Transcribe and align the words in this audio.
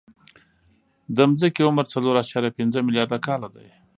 د 1.15 1.17
ځمکې 1.39 1.61
عمر 1.67 1.85
څلور 1.93 2.13
اعشاریه 2.17 2.55
پنځه 2.57 2.79
ملیارده 2.87 3.17
کاله 3.27 3.47
دی. 3.55 3.67